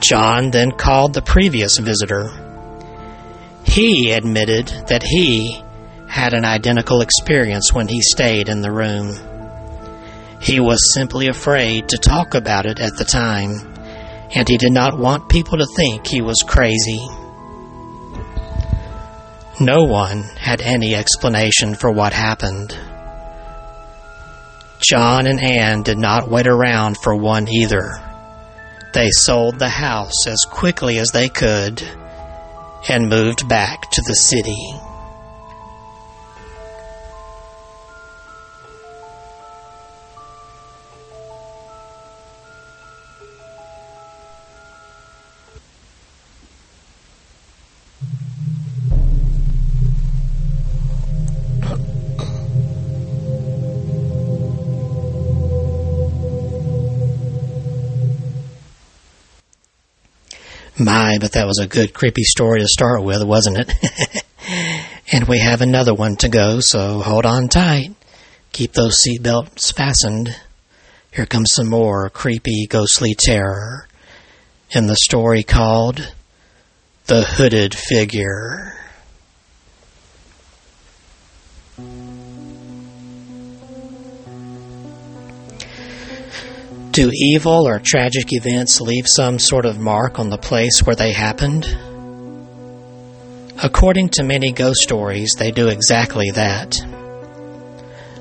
John 0.00 0.50
then 0.50 0.72
called 0.72 1.14
the 1.14 1.22
previous 1.22 1.78
visitor. 1.78 2.30
He 3.64 4.12
admitted 4.12 4.68
that 4.88 5.02
he 5.02 5.62
had 6.08 6.34
an 6.34 6.44
identical 6.44 7.00
experience 7.00 7.72
when 7.72 7.88
he 7.88 8.00
stayed 8.00 8.48
in 8.48 8.60
the 8.60 8.70
room. 8.70 9.18
He 10.40 10.60
was 10.60 10.92
simply 10.92 11.28
afraid 11.28 11.88
to 11.88 11.96
talk 11.96 12.34
about 12.34 12.66
it 12.66 12.78
at 12.78 12.96
the 12.96 13.04
time, 13.04 13.74
and 14.34 14.48
he 14.48 14.58
did 14.58 14.72
not 14.72 14.98
want 14.98 15.28
people 15.28 15.58
to 15.58 15.66
think 15.74 16.06
he 16.06 16.20
was 16.20 16.44
crazy. 16.46 17.00
No 19.60 19.84
one 19.84 20.22
had 20.38 20.60
any 20.60 20.94
explanation 20.94 21.74
for 21.74 21.90
what 21.90 22.12
happened. 22.12 22.76
John 24.86 25.26
and 25.26 25.42
Anne 25.42 25.82
did 25.82 25.98
not 25.98 26.28
wait 26.28 26.46
around 26.46 26.98
for 26.98 27.16
one 27.16 27.48
either. 27.48 28.00
They 28.92 29.10
sold 29.10 29.58
the 29.58 29.68
house 29.68 30.26
as 30.26 30.44
quickly 30.50 30.98
as 30.98 31.10
they 31.10 31.28
could 31.28 31.82
and 32.88 33.08
moved 33.08 33.48
back 33.48 33.90
to 33.90 34.02
the 34.06 34.14
city. 34.14 34.74
My, 60.78 61.18
but 61.20 61.32
that 61.32 61.46
was 61.46 61.60
a 61.60 61.68
good 61.68 61.94
creepy 61.94 62.24
story 62.24 62.60
to 62.60 62.66
start 62.66 63.02
with, 63.04 63.22
wasn't 63.22 63.58
it? 63.58 64.24
and 65.12 65.28
we 65.28 65.38
have 65.38 65.60
another 65.60 65.94
one 65.94 66.16
to 66.16 66.28
go, 66.28 66.58
so 66.60 67.00
hold 67.00 67.26
on 67.26 67.48
tight. 67.48 67.94
Keep 68.52 68.72
those 68.72 68.98
seatbelts 69.00 69.72
fastened. 69.72 70.34
Here 71.12 71.26
comes 71.26 71.52
some 71.52 71.68
more 71.68 72.10
creepy, 72.10 72.66
ghostly 72.68 73.14
terror 73.16 73.86
in 74.70 74.86
the 74.86 74.96
story 74.96 75.44
called 75.44 76.12
The 77.06 77.22
Hooded 77.22 77.74
Figure. 77.74 78.83
Do 86.94 87.10
evil 87.12 87.66
or 87.66 87.80
tragic 87.80 88.32
events 88.32 88.80
leave 88.80 89.06
some 89.08 89.40
sort 89.40 89.66
of 89.66 89.80
mark 89.80 90.20
on 90.20 90.30
the 90.30 90.38
place 90.38 90.78
where 90.84 90.94
they 90.94 91.10
happened? 91.12 91.66
According 93.60 94.10
to 94.10 94.22
many 94.22 94.52
ghost 94.52 94.82
stories, 94.82 95.32
they 95.36 95.50
do 95.50 95.66
exactly 95.66 96.30
that. 96.30 96.76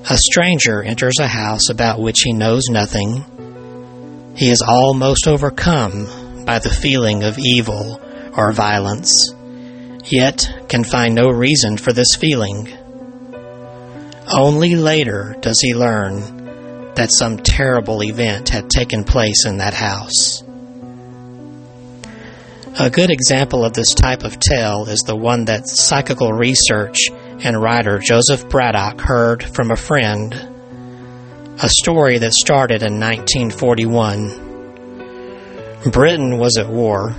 A 0.10 0.18
stranger 0.18 0.82
enters 0.82 1.20
a 1.22 1.28
house 1.28 1.70
about 1.70 2.02
which 2.02 2.22
he 2.22 2.34
knows 2.34 2.64
nothing. 2.68 4.34
He 4.36 4.50
is 4.50 4.64
almost 4.68 5.28
overcome 5.28 6.44
by 6.44 6.58
the 6.58 6.72
feeling 6.72 7.22
of 7.22 7.38
evil 7.38 8.02
or 8.36 8.54
violence, 8.54 9.36
yet 10.06 10.52
can 10.68 10.84
find 10.84 11.14
no 11.14 11.28
reason 11.30 11.78
for 11.78 11.94
this 11.94 12.16
feeling. 12.16 12.76
Only 14.36 14.74
later 14.74 15.36
does 15.42 15.60
he 15.62 15.76
learn 15.76 16.43
that 16.96 17.12
some 17.12 17.38
terrible 17.38 18.04
event 18.04 18.50
had 18.50 18.70
taken 18.70 19.04
place 19.04 19.46
in 19.46 19.58
that 19.58 19.74
house. 19.74 20.44
A 22.80 22.90
good 22.90 23.12
example 23.12 23.64
of 23.64 23.74
this 23.74 23.94
type 23.94 24.24
of 24.24 24.40
tale 24.40 24.86
is 24.88 25.02
the 25.02 25.16
one 25.16 25.46
that 25.46 25.68
psychical 25.68 26.34
research 26.34 26.98
and 27.44 27.62
writer 27.62 28.00
Joseph 28.00 28.50
Braddock 28.50 29.00
heard 29.00 29.44
from 29.44 29.70
a 29.70 29.76
friend. 29.76 30.50
a 31.62 31.70
story 31.70 32.18
that 32.18 32.34
started 32.34 32.82
in 32.82 33.00
1941. 33.00 35.92
Britain 35.92 36.40
was 36.40 36.58
at 36.58 36.68
war. 36.68 37.12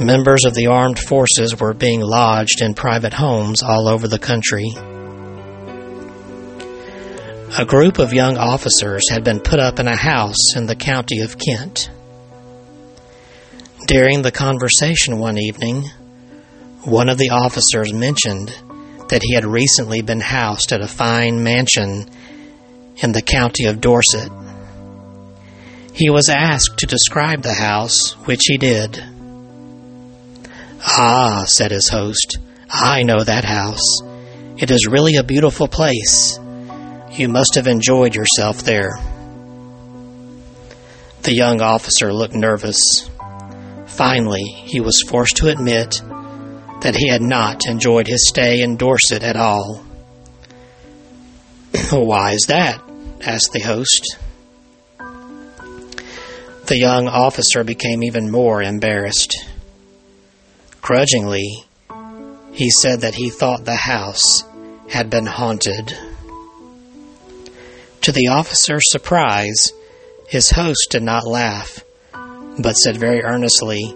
Members 0.00 0.46
of 0.46 0.54
the 0.54 0.68
armed 0.68 0.98
forces 0.98 1.60
were 1.60 1.74
being 1.74 2.00
lodged 2.00 2.62
in 2.62 2.72
private 2.74 3.12
homes 3.12 3.62
all 3.62 3.88
over 3.88 4.08
the 4.08 4.18
country. 4.18 4.74
A 7.54 7.64
group 7.64 7.98
of 7.98 8.12
young 8.12 8.36
officers 8.36 9.08
had 9.08 9.22
been 9.22 9.40
put 9.40 9.60
up 9.60 9.78
in 9.78 9.86
a 9.86 9.96
house 9.96 10.56
in 10.56 10.66
the 10.66 10.74
county 10.74 11.20
of 11.20 11.38
Kent. 11.38 11.88
During 13.86 14.22
the 14.22 14.32
conversation 14.32 15.18
one 15.18 15.38
evening, 15.38 15.88
one 16.82 17.08
of 17.08 17.18
the 17.18 17.30
officers 17.30 17.92
mentioned 17.92 18.48
that 19.08 19.22
he 19.22 19.34
had 19.34 19.44
recently 19.44 20.02
been 20.02 20.20
housed 20.20 20.72
at 20.72 20.82
a 20.82 20.88
fine 20.88 21.44
mansion 21.44 22.10
in 22.96 23.12
the 23.12 23.22
county 23.22 23.66
of 23.66 23.80
Dorset. 23.80 24.30
He 25.94 26.10
was 26.10 26.28
asked 26.28 26.78
to 26.78 26.86
describe 26.86 27.42
the 27.42 27.54
house, 27.54 28.12
which 28.26 28.42
he 28.42 28.58
did. 28.58 29.02
Ah, 30.84 31.44
said 31.46 31.70
his 31.70 31.88
host, 31.88 32.38
I 32.68 33.04
know 33.04 33.22
that 33.22 33.44
house. 33.44 34.00
It 34.58 34.70
is 34.70 34.88
really 34.90 35.16
a 35.16 35.24
beautiful 35.24 35.68
place. 35.68 36.38
You 37.16 37.30
must 37.30 37.54
have 37.54 37.66
enjoyed 37.66 38.14
yourself 38.14 38.58
there. 38.58 38.90
The 41.22 41.32
young 41.32 41.62
officer 41.62 42.12
looked 42.12 42.34
nervous. 42.34 43.08
Finally, 43.86 44.42
he 44.42 44.80
was 44.80 45.02
forced 45.08 45.38
to 45.38 45.48
admit 45.48 46.02
that 46.82 46.94
he 46.94 47.08
had 47.08 47.22
not 47.22 47.66
enjoyed 47.66 48.06
his 48.06 48.28
stay 48.28 48.60
in 48.60 48.76
Dorset 48.76 49.22
at 49.22 49.34
all. 49.34 49.82
Why 51.90 52.32
is 52.32 52.44
that? 52.48 52.82
asked 53.26 53.52
the 53.54 53.60
host. 53.60 54.18
The 56.66 56.76
young 56.76 57.08
officer 57.08 57.64
became 57.64 58.04
even 58.04 58.30
more 58.30 58.62
embarrassed. 58.62 59.42
Grudgingly, 60.82 61.64
he 62.52 62.70
said 62.70 63.00
that 63.00 63.14
he 63.14 63.30
thought 63.30 63.64
the 63.64 63.74
house 63.74 64.44
had 64.90 65.08
been 65.08 65.26
haunted. 65.26 65.96
To 68.02 68.12
the 68.12 68.28
officer's 68.28 68.90
surprise, 68.90 69.72
his 70.28 70.50
host 70.50 70.88
did 70.90 71.02
not 71.02 71.26
laugh 71.26 71.84
but 72.58 72.72
said 72.74 72.96
very 72.96 73.22
earnestly, 73.22 73.94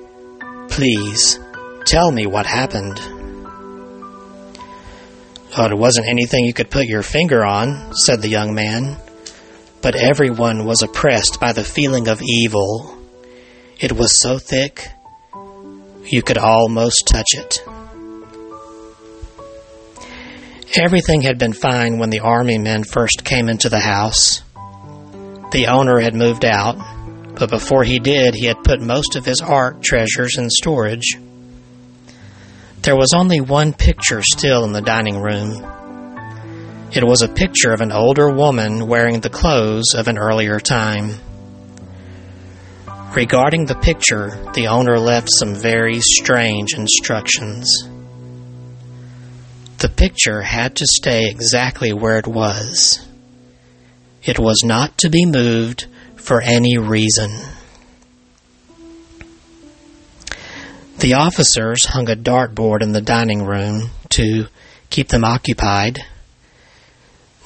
Please, 0.69 1.39
tell 1.85 2.11
me 2.11 2.27
what 2.27 2.47
happened. 2.47 3.01
Oh, 5.57 5.67
it 5.67 5.77
wasn't 5.77 6.07
anything 6.09 6.45
you 6.45 6.55
could 6.55 6.71
put 6.71 6.87
your 6.87 7.03
finger 7.03 7.45
on, 7.45 7.95
said 7.95 8.23
the 8.23 8.29
young 8.29 8.55
man, 8.55 8.97
but 9.83 9.97
everyone 9.97 10.65
was 10.65 10.83
oppressed 10.83 11.41
by 11.41 11.53
the 11.53 11.65
feeling 11.65 12.07
of 12.07 12.23
evil. 12.23 12.97
It 13.81 13.93
was 13.93 14.21
so 14.21 14.39
thick, 14.39 14.89
you 16.05 16.23
could 16.23 16.39
almost 16.39 17.09
touch 17.11 17.29
it. 17.33 17.65
Everything 20.77 21.23
had 21.23 21.37
been 21.37 21.53
fine 21.53 21.99
when 21.99 22.11
the 22.11 22.21
army 22.21 22.57
men 22.57 22.85
first 22.85 23.25
came 23.25 23.49
into 23.49 23.69
the 23.69 23.81
house. 23.81 24.43
The 25.51 25.67
owner 25.67 25.99
had 25.99 26.15
moved 26.15 26.45
out, 26.45 26.77
but 27.35 27.51
before 27.51 27.83
he 27.83 27.99
did, 27.99 28.37
he 28.37 28.47
had 28.47 28.63
put 28.63 28.81
most 28.81 29.17
of 29.17 29.25
his 29.25 29.41
art 29.41 29.83
treasures 29.83 30.39
in 30.39 30.49
storage. 30.49 31.17
There 32.83 32.95
was 32.95 33.13
only 33.17 33.41
one 33.41 33.73
picture 33.73 34.23
still 34.23 34.65
in 34.65 34.73
the 34.73 34.81
dining 34.81 35.21
room. 35.21 35.67
It 36.93 37.03
was 37.03 37.23
a 37.23 37.29
picture 37.29 37.73
of 37.73 37.81
an 37.81 37.91
older 37.91 38.31
woman 38.31 38.87
wearing 38.87 39.19
the 39.19 39.29
clothes 39.29 39.95
of 39.97 40.07
an 40.07 40.19
earlier 40.19 40.61
time. 40.61 41.19
Regarding 43.17 43.67
the 43.67 43.75
picture, 43.75 44.31
the 44.55 44.69
owner 44.69 45.01
left 45.01 45.31
some 45.33 45.57
very 45.57 45.99
strange 46.01 46.75
instructions. 46.75 47.90
The 49.81 49.89
picture 49.89 50.43
had 50.43 50.77
to 50.77 50.87
stay 50.87 51.31
exactly 51.31 51.95
where 51.95 52.19
it 52.19 52.27
was. 52.27 53.01
It 54.23 54.39
was 54.39 54.63
not 54.63 54.99
to 54.99 55.09
be 55.09 55.25
moved 55.25 55.87
for 56.17 56.43
any 56.43 56.77
reason. 56.77 57.31
The 60.99 61.15
officers 61.15 61.87
hung 61.87 62.11
a 62.11 62.15
dartboard 62.15 62.83
in 62.83 62.93
the 62.93 63.01
dining 63.01 63.47
room 63.47 63.89
to 64.11 64.49
keep 64.91 65.09
them 65.09 65.25
occupied. 65.25 66.01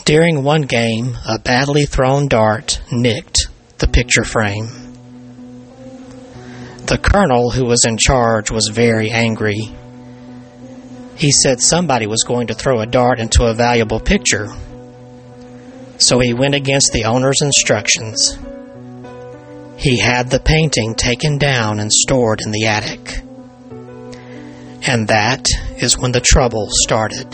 During 0.04 0.42
one 0.42 0.62
game, 0.62 1.16
a 1.28 1.38
badly 1.38 1.86
thrown 1.86 2.26
dart 2.26 2.80
nicked 2.90 3.46
the 3.78 3.86
picture 3.86 4.24
frame. 4.24 4.66
The 6.86 6.98
colonel 6.98 7.52
who 7.52 7.64
was 7.64 7.84
in 7.86 7.96
charge 7.96 8.50
was 8.50 8.72
very 8.72 9.12
angry. 9.12 9.72
He 11.16 11.30
said 11.30 11.60
somebody 11.60 12.06
was 12.06 12.24
going 12.24 12.48
to 12.48 12.54
throw 12.54 12.80
a 12.80 12.86
dart 12.86 13.20
into 13.20 13.44
a 13.44 13.54
valuable 13.54 14.00
picture. 14.00 14.48
So 15.98 16.18
he 16.18 16.34
went 16.34 16.54
against 16.54 16.92
the 16.92 17.04
owner's 17.04 17.40
instructions. 17.40 18.36
He 19.76 19.98
had 19.98 20.30
the 20.30 20.40
painting 20.40 20.94
taken 20.94 21.38
down 21.38 21.78
and 21.78 21.92
stored 21.92 22.40
in 22.44 22.50
the 22.50 22.66
attic. 22.66 23.20
And 24.86 25.08
that 25.08 25.46
is 25.78 25.98
when 25.98 26.12
the 26.12 26.20
trouble 26.20 26.66
started. 26.70 27.30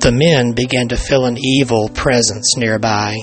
The 0.00 0.12
men 0.12 0.52
began 0.52 0.88
to 0.88 0.96
feel 0.96 1.26
an 1.26 1.36
evil 1.36 1.88
presence 1.88 2.56
nearby. 2.56 3.16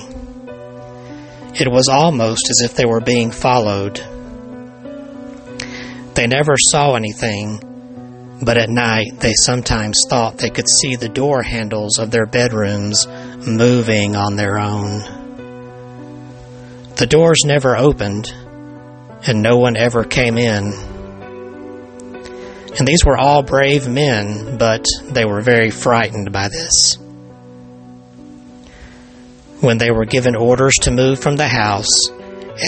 It 1.54 1.70
was 1.70 1.88
almost 1.88 2.50
as 2.50 2.60
if 2.60 2.74
they 2.74 2.84
were 2.84 3.00
being 3.00 3.30
followed. 3.30 3.96
They 6.14 6.26
never 6.26 6.54
saw 6.58 6.94
anything, 6.94 7.60
but 8.42 8.58
at 8.58 8.68
night 8.68 9.18
they 9.18 9.32
sometimes 9.34 9.98
thought 10.08 10.38
they 10.38 10.50
could 10.50 10.68
see 10.68 10.96
the 10.96 11.08
door 11.08 11.42
handles 11.42 11.98
of 11.98 12.10
their 12.10 12.26
bedrooms 12.26 13.06
moving 13.46 14.14
on 14.14 14.36
their 14.36 14.58
own. 14.58 15.00
The 16.96 17.06
doors 17.06 17.42
never 17.44 17.76
opened, 17.76 18.32
and 19.26 19.42
no 19.42 19.58
one 19.58 19.76
ever 19.76 20.04
came 20.04 20.38
in. 20.38 20.72
And 22.78 22.86
these 22.86 23.04
were 23.04 23.16
all 23.16 23.42
brave 23.42 23.88
men, 23.88 24.58
but 24.58 24.84
they 25.10 25.24
were 25.24 25.40
very 25.40 25.70
frightened 25.70 26.30
by 26.32 26.48
this. 26.48 26.98
When 29.60 29.78
they 29.78 29.90
were 29.90 30.04
given 30.04 30.36
orders 30.36 30.74
to 30.82 30.90
move 30.90 31.18
from 31.18 31.36
the 31.36 31.48
house, 31.48 32.10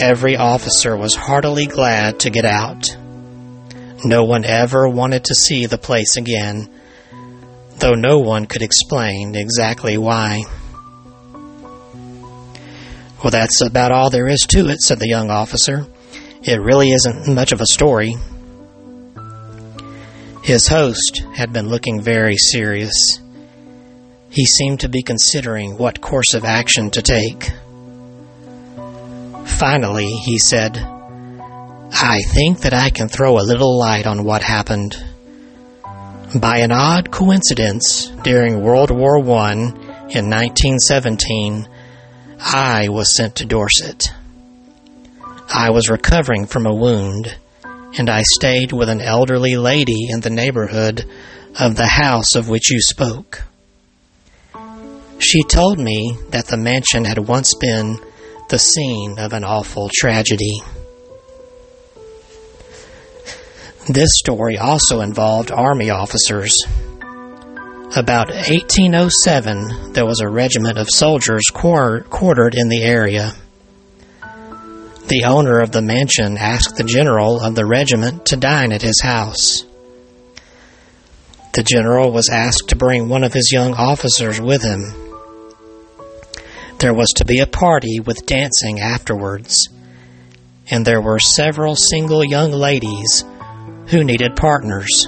every 0.01 0.35
officer 0.35 0.97
was 0.97 1.15
heartily 1.15 1.67
glad 1.67 2.19
to 2.21 2.31
get 2.31 2.45
out. 2.45 2.95
No 4.03 4.23
one 4.23 4.45
ever 4.45 4.87
wanted 4.87 5.25
to 5.25 5.35
see 5.35 5.65
the 5.65 5.77
place 5.77 6.15
again, 6.15 6.69
though 7.77 7.95
no 7.95 8.19
one 8.19 8.45
could 8.45 8.61
explain 8.61 9.35
exactly 9.35 9.97
why. 9.97 10.43
Well, 13.21 13.31
that's 13.31 13.59
about 13.61 13.91
all 13.91 14.09
there 14.09 14.27
is 14.27 14.45
to 14.51 14.69
it, 14.69 14.79
said 14.79 14.99
the 14.99 15.09
young 15.09 15.29
officer. 15.29 15.85
It 16.41 16.61
really 16.61 16.91
isn't 16.91 17.33
much 17.33 17.51
of 17.51 17.59
a 17.59 17.65
story. 17.65 18.15
His 20.43 20.69
host 20.69 21.23
had 21.35 21.51
been 21.51 21.67
looking 21.67 22.01
very 22.01 22.37
serious. 22.37 23.19
He 24.29 24.45
seemed 24.45 24.79
to 24.79 24.89
be 24.89 25.03
considering 25.03 25.77
what 25.77 25.99
course 25.99 26.33
of 26.33 26.45
action 26.45 26.89
to 26.91 27.01
take. 27.01 27.51
Finally, 29.45 30.07
he 30.07 30.39
said, 30.39 30.77
I 31.91 32.21
think 32.33 32.61
that 32.61 32.73
I 32.73 32.89
can 32.89 33.07
throw 33.07 33.37
a 33.37 33.45
little 33.45 33.77
light 33.77 34.07
on 34.07 34.23
what 34.23 34.41
happened. 34.41 34.95
By 36.35 36.59
an 36.59 36.71
odd 36.71 37.11
coincidence, 37.11 38.07
during 38.23 38.61
World 38.61 38.91
War 38.91 39.17
I 39.17 39.53
in 39.53 40.29
1917, 40.29 41.67
I 42.39 42.89
was 42.89 43.15
sent 43.15 43.35
to 43.37 43.45
Dorset. 43.45 44.13
I 45.51 45.71
was 45.71 45.89
recovering 45.89 46.45
from 46.45 46.67
a 46.67 46.75
wound, 46.75 47.35
and 47.97 48.09
I 48.09 48.21
stayed 48.21 48.71
with 48.71 48.89
an 48.89 49.01
elderly 49.01 49.57
lady 49.57 50.07
in 50.09 50.21
the 50.21 50.29
neighborhood 50.29 51.05
of 51.59 51.75
the 51.75 51.87
house 51.87 52.35
of 52.35 52.47
which 52.47 52.71
you 52.71 52.79
spoke. 52.79 53.43
She 55.17 55.43
told 55.43 55.79
me 55.79 56.17
that 56.29 56.47
the 56.47 56.57
mansion 56.57 57.03
had 57.03 57.27
once 57.27 57.53
been 57.55 57.99
the 58.49 58.59
scene 58.59 59.17
of 59.19 59.33
an 59.33 59.43
awful 59.43 59.89
tragedy. 59.93 60.61
This 63.89 64.09
story 64.19 64.57
also 64.57 65.01
involved 65.01 65.51
army 65.51 65.89
officers 65.89 66.55
about 67.95 68.27
1807, 68.27 69.93
there 69.93 70.05
was 70.05 70.19
a 70.19 70.29
regiment 70.29 70.77
of 70.77 70.87
soldiers 70.93 71.41
quartered 71.51 72.53
in 72.53 72.69
the 72.69 72.83
area. 72.83 73.33
The 75.07 75.23
owner 75.25 75.59
of 75.59 75.71
the 75.71 75.81
mansion 75.81 76.37
asked 76.37 76.75
the 76.75 76.83
general 76.83 77.39
of 77.41 77.55
the 77.55 77.65
regiment 77.65 78.27
to 78.27 78.37
dine 78.37 78.71
at 78.73 78.83
his 78.83 79.01
house. 79.01 79.65
The 81.53 81.63
general 81.63 82.11
was 82.11 82.29
asked 82.29 82.69
to 82.69 82.75
bring 82.75 83.09
one 83.09 83.23
of 83.23 83.33
his 83.33 83.51
young 83.51 83.73
officers 83.73 84.39
with 84.39 84.61
him. 84.61 84.93
There 86.77 86.93
was 86.93 87.09
to 87.15 87.25
be 87.25 87.39
a 87.39 87.47
party 87.47 87.99
with 87.99 88.27
dancing 88.27 88.81
afterwards, 88.81 89.67
and 90.69 90.85
there 90.85 91.01
were 91.01 91.17
several 91.17 91.75
single 91.75 92.23
young 92.23 92.51
ladies 92.51 93.25
who 93.89 94.03
needed 94.03 94.35
partners. 94.35 95.07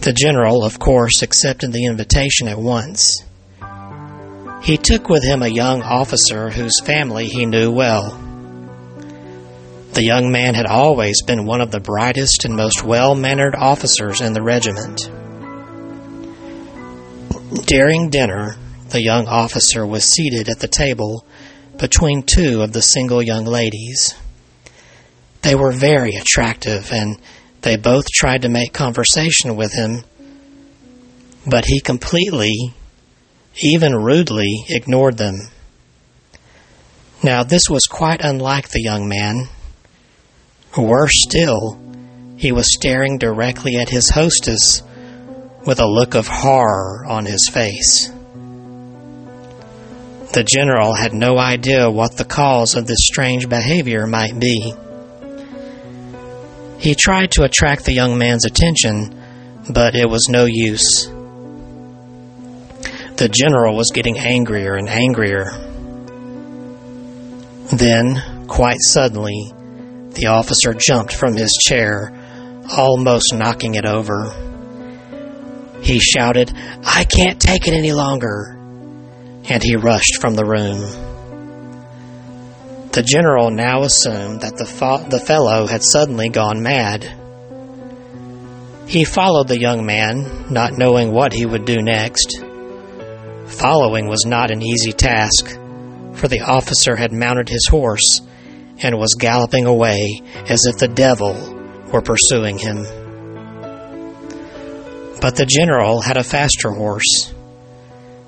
The 0.00 0.12
general, 0.12 0.64
of 0.64 0.78
course, 0.78 1.22
accepted 1.22 1.72
the 1.72 1.86
invitation 1.86 2.48
at 2.48 2.58
once. 2.58 3.22
He 4.62 4.76
took 4.76 5.08
with 5.08 5.22
him 5.22 5.42
a 5.42 5.48
young 5.48 5.82
officer 5.82 6.50
whose 6.50 6.80
family 6.80 7.26
he 7.26 7.46
knew 7.46 7.70
well. 7.72 8.10
The 9.92 10.04
young 10.04 10.32
man 10.32 10.54
had 10.54 10.66
always 10.66 11.22
been 11.22 11.46
one 11.46 11.60
of 11.60 11.70
the 11.70 11.80
brightest 11.80 12.44
and 12.44 12.56
most 12.56 12.82
well 12.82 13.14
mannered 13.14 13.54
officers 13.54 14.20
in 14.20 14.32
the 14.32 14.42
regiment. 14.42 15.00
During 17.66 18.10
dinner, 18.10 18.56
the 18.90 19.02
young 19.02 19.26
officer 19.28 19.86
was 19.86 20.04
seated 20.04 20.48
at 20.48 20.60
the 20.60 20.68
table 20.68 21.26
between 21.78 22.22
two 22.22 22.62
of 22.62 22.72
the 22.72 22.82
single 22.82 23.22
young 23.22 23.44
ladies. 23.44 24.14
They 25.42 25.54
were 25.54 25.72
very 25.72 26.14
attractive, 26.14 26.92
and 26.92 27.18
they 27.62 27.76
both 27.76 28.06
tried 28.06 28.42
to 28.42 28.48
make 28.48 28.72
conversation 28.72 29.56
with 29.56 29.72
him, 29.72 30.04
but 31.46 31.64
he 31.64 31.80
completely 31.80 32.74
even 33.60 33.94
rudely 33.94 34.64
ignored 34.68 35.18
them. 35.18 35.34
Now, 37.22 37.42
this 37.42 37.62
was 37.68 37.82
quite 37.84 38.20
unlike 38.20 38.68
the 38.68 38.82
young 38.82 39.08
man. 39.08 39.48
Worse 40.76 41.22
still, 41.22 41.78
he 42.36 42.50
was 42.50 42.74
staring 42.74 43.18
directly 43.18 43.76
at 43.76 43.90
his 43.90 44.10
hostess 44.10 44.82
with 45.64 45.78
a 45.78 45.86
look 45.86 46.14
of 46.14 46.26
horror 46.26 47.04
on 47.06 47.26
his 47.26 47.48
face. 47.52 48.10
The 50.32 50.44
general 50.44 50.94
had 50.94 51.12
no 51.12 51.38
idea 51.38 51.90
what 51.90 52.16
the 52.16 52.24
cause 52.24 52.74
of 52.74 52.86
this 52.86 53.06
strange 53.06 53.48
behavior 53.48 54.06
might 54.06 54.38
be. 54.38 54.74
He 56.82 56.96
tried 56.96 57.30
to 57.32 57.44
attract 57.44 57.84
the 57.84 57.92
young 57.92 58.18
man's 58.18 58.44
attention, 58.44 59.14
but 59.70 59.94
it 59.94 60.10
was 60.10 60.26
no 60.28 60.46
use. 60.46 61.06
The 63.14 63.30
general 63.32 63.76
was 63.76 63.92
getting 63.94 64.18
angrier 64.18 64.74
and 64.74 64.88
angrier. 64.88 65.44
Then, 67.70 68.48
quite 68.48 68.78
suddenly, 68.80 69.52
the 70.14 70.26
officer 70.26 70.74
jumped 70.74 71.14
from 71.14 71.36
his 71.36 71.52
chair, 71.52 72.12
almost 72.76 73.32
knocking 73.32 73.76
it 73.76 73.86
over. 73.86 74.32
He 75.82 76.00
shouted, 76.00 76.52
I 76.84 77.04
can't 77.04 77.40
take 77.40 77.68
it 77.68 77.74
any 77.74 77.92
longer, 77.92 78.58
and 79.44 79.62
he 79.62 79.76
rushed 79.76 80.20
from 80.20 80.34
the 80.34 80.44
room. 80.44 81.11
The 82.92 83.02
general 83.02 83.50
now 83.50 83.84
assumed 83.84 84.42
that 84.42 84.58
the, 84.58 84.66
fo- 84.66 85.08
the 85.08 85.18
fellow 85.18 85.66
had 85.66 85.82
suddenly 85.82 86.28
gone 86.28 86.62
mad. 86.62 87.10
He 88.86 89.04
followed 89.04 89.48
the 89.48 89.58
young 89.58 89.86
man, 89.86 90.52
not 90.52 90.76
knowing 90.76 91.10
what 91.10 91.32
he 91.32 91.46
would 91.46 91.64
do 91.64 91.80
next. 91.80 92.44
Following 93.46 94.08
was 94.08 94.26
not 94.26 94.50
an 94.50 94.60
easy 94.60 94.92
task, 94.92 95.46
for 96.16 96.28
the 96.28 96.42
officer 96.42 96.94
had 96.94 97.12
mounted 97.12 97.48
his 97.48 97.66
horse 97.66 98.20
and 98.82 98.98
was 98.98 99.16
galloping 99.18 99.64
away 99.64 100.20
as 100.50 100.66
if 100.66 100.76
the 100.76 100.88
devil 100.88 101.32
were 101.90 102.02
pursuing 102.02 102.58
him. 102.58 102.82
But 105.22 105.36
the 105.36 105.46
general 105.48 106.02
had 106.02 106.18
a 106.18 106.24
faster 106.24 106.72
horse. 106.72 107.32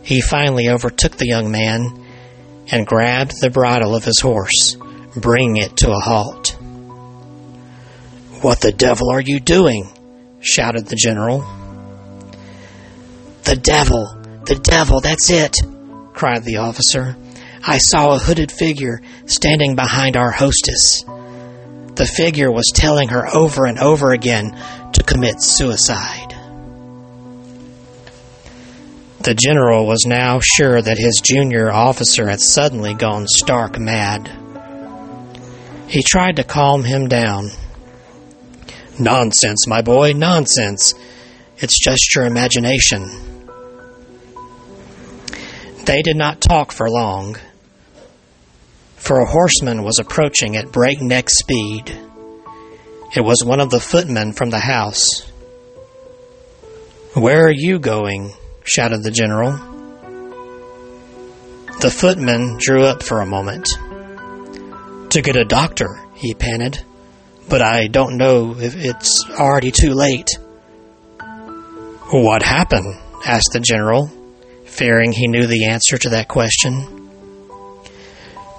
He 0.02 0.22
finally 0.22 0.70
overtook 0.70 1.16
the 1.16 1.26
young 1.26 1.50
man 1.50 2.03
and 2.68 2.86
grabbed 2.86 3.40
the 3.40 3.50
bridle 3.50 3.94
of 3.94 4.04
his 4.04 4.20
horse, 4.20 4.76
bringing 5.16 5.56
it 5.56 5.76
to 5.78 5.90
a 5.90 6.00
halt. 6.00 6.56
What 8.40 8.60
the 8.60 8.72
devil 8.72 9.10
are 9.10 9.20
you 9.20 9.40
doing? 9.40 9.90
shouted 10.40 10.86
the 10.86 10.96
general. 10.96 11.40
The 13.44 13.56
devil! 13.56 14.06
The 14.44 14.60
devil, 14.62 15.00
that's 15.00 15.30
it! 15.30 15.56
cried 16.12 16.44
the 16.44 16.58
officer. 16.58 17.16
I 17.66 17.78
saw 17.78 18.14
a 18.14 18.18
hooded 18.18 18.52
figure 18.52 19.00
standing 19.26 19.74
behind 19.74 20.16
our 20.16 20.30
hostess. 20.30 21.02
The 21.02 22.06
figure 22.06 22.50
was 22.50 22.72
telling 22.74 23.08
her 23.08 23.26
over 23.34 23.66
and 23.66 23.78
over 23.78 24.12
again 24.12 24.50
to 24.92 25.02
commit 25.02 25.40
suicide. 25.40 26.23
The 29.24 29.34
general 29.34 29.86
was 29.86 30.04
now 30.06 30.38
sure 30.40 30.82
that 30.82 30.98
his 30.98 31.22
junior 31.24 31.72
officer 31.72 32.28
had 32.28 32.42
suddenly 32.42 32.92
gone 32.92 33.26
stark 33.26 33.78
mad. 33.78 34.30
He 35.88 36.02
tried 36.02 36.36
to 36.36 36.44
calm 36.44 36.84
him 36.84 37.08
down. 37.08 37.48
Nonsense, 39.00 39.66
my 39.66 39.80
boy, 39.80 40.12
nonsense. 40.12 40.92
It's 41.56 41.82
just 41.82 42.14
your 42.14 42.26
imagination. 42.26 43.08
They 45.86 46.02
did 46.02 46.16
not 46.16 46.42
talk 46.42 46.70
for 46.70 46.90
long, 46.90 47.38
for 48.96 49.20
a 49.20 49.26
horseman 49.26 49.84
was 49.84 49.98
approaching 49.98 50.54
at 50.56 50.70
breakneck 50.70 51.30
speed. 51.30 51.98
It 53.16 53.22
was 53.22 53.42
one 53.42 53.60
of 53.60 53.70
the 53.70 53.80
footmen 53.80 54.34
from 54.34 54.50
the 54.50 54.60
house. 54.60 55.22
Where 57.14 57.46
are 57.46 57.50
you 57.50 57.78
going? 57.78 58.34
Shouted 58.64 59.02
the 59.02 59.10
general. 59.10 59.52
The 61.80 61.90
footman 61.90 62.56
drew 62.58 62.84
up 62.84 63.02
for 63.02 63.20
a 63.20 63.26
moment. 63.26 63.68
To 65.10 65.22
get 65.22 65.36
a 65.36 65.44
doctor, 65.44 66.00
he 66.14 66.34
panted, 66.34 66.82
but 67.48 67.62
I 67.62 67.86
don't 67.86 68.16
know 68.16 68.56
if 68.58 68.74
it's 68.74 69.24
already 69.30 69.70
too 69.70 69.92
late. 69.92 70.30
What 72.10 72.42
happened? 72.42 73.00
asked 73.26 73.52
the 73.52 73.60
general, 73.60 74.10
fearing 74.66 75.12
he 75.12 75.28
knew 75.28 75.46
the 75.46 75.66
answer 75.66 75.96
to 75.98 76.10
that 76.10 76.28
question. 76.28 77.10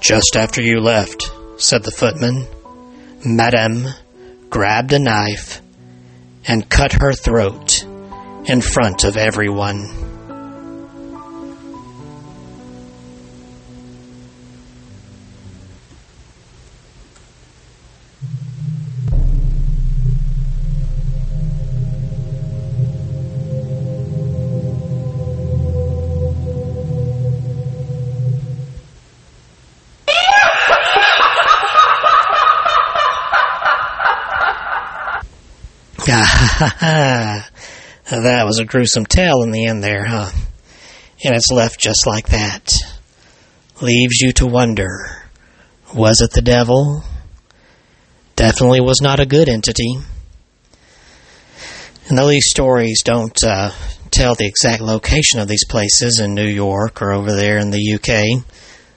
Just 0.02 0.36
after 0.36 0.62
you 0.62 0.80
left, 0.80 1.32
said 1.58 1.84
the 1.84 1.92
footman, 1.92 2.48
Madame 3.26 3.88
grabbed 4.50 4.94
a 4.94 5.00
knife 5.00 5.62
and 6.48 6.70
cut 6.70 6.94
her 6.94 7.14
throat 7.14 7.86
in 8.48 8.62
front 8.62 9.04
of 9.04 9.18
everyone. 9.18 10.06
Ah, 36.82 37.25
that 38.10 38.46
was 38.46 38.60
a 38.60 38.66
gruesome 38.66 39.06
tale 39.06 39.42
in 39.42 39.52
the 39.52 39.66
end 39.66 39.84
there, 39.84 40.06
huh? 40.06 40.30
And 41.24 41.36
it's 41.36 41.52
left 41.52 41.80
just 41.80 42.06
like 42.06 42.28
that. 42.28 42.76
Leaves 43.82 44.22
you 44.22 44.32
to 44.34 44.46
wonder 44.46 45.24
was 45.94 46.20
it 46.22 46.32
the 46.32 46.42
devil? 46.42 47.04
Definitely 48.36 48.82
was 48.82 49.02
not 49.02 49.20
a 49.20 49.26
good 49.26 49.48
entity. 49.48 49.96
And 52.08 52.18
though 52.18 52.28
these 52.28 52.50
stories 52.50 53.02
don't 53.04 53.38
uh, 53.44 53.72
tell 54.12 54.36
the 54.36 54.46
exact 54.46 54.82
location 54.82 55.40
of 55.40 55.48
these 55.48 55.66
places 55.66 56.20
in 56.20 56.36
New 56.36 56.48
York 56.48 57.02
or 57.02 57.14
over 57.14 57.34
there 57.34 57.58
in 57.58 57.72
the 57.72 57.94
UK, 57.96 58.44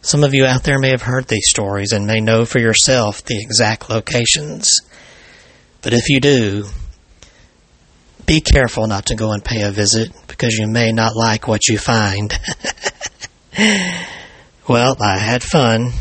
some 0.02 0.24
of 0.24 0.34
you 0.34 0.44
out 0.44 0.64
there 0.64 0.78
may 0.78 0.90
have 0.90 1.02
heard 1.02 1.28
these 1.28 1.48
stories 1.48 1.92
and 1.92 2.06
may 2.06 2.20
know 2.20 2.44
for 2.44 2.58
yourself 2.58 3.24
the 3.24 3.40
exact 3.40 3.88
locations. 3.88 4.72
But 5.82 5.92
if 5.92 6.08
you 6.08 6.20
do, 6.20 6.66
be 8.28 8.40
careful 8.42 8.86
not 8.86 9.06
to 9.06 9.16
go 9.16 9.32
and 9.32 9.42
pay 9.42 9.62
a 9.62 9.70
visit 9.70 10.12
because 10.26 10.58
you 10.58 10.68
may 10.68 10.92
not 10.92 11.16
like 11.16 11.48
what 11.48 11.66
you 11.66 11.78
find. 11.78 12.38
well, 14.68 14.96
I 15.00 15.16
had 15.18 15.42
fun 15.42 15.92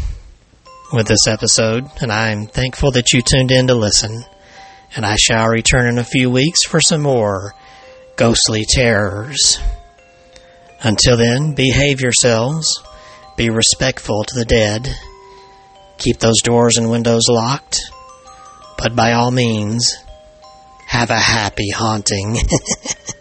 with 0.91 1.07
this 1.07 1.25
episode, 1.25 1.85
and 2.01 2.11
I'm 2.11 2.45
thankful 2.45 2.91
that 2.91 3.13
you 3.13 3.21
tuned 3.21 3.51
in 3.51 3.67
to 3.67 3.75
listen. 3.75 4.25
And 4.93 5.05
I 5.05 5.15
shall 5.15 5.47
return 5.47 5.87
in 5.87 5.97
a 5.99 6.03
few 6.03 6.29
weeks 6.29 6.65
for 6.65 6.81
some 6.81 7.01
more 7.01 7.53
ghostly 8.17 8.65
terrors. 8.67 9.61
Until 10.81 11.15
then, 11.15 11.55
behave 11.55 12.01
yourselves, 12.01 12.83
be 13.37 13.49
respectful 13.49 14.25
to 14.25 14.35
the 14.35 14.45
dead, 14.45 14.93
keep 15.97 16.19
those 16.19 16.41
doors 16.43 16.75
and 16.75 16.89
windows 16.89 17.29
locked, 17.29 17.79
but 18.77 18.97
by 18.97 19.13
all 19.13 19.31
means, 19.31 19.95
have 20.87 21.09
a 21.11 21.19
happy 21.19 21.69
haunting. 21.69 22.37